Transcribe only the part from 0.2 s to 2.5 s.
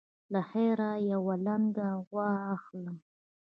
له خیره یوه لنګه غوا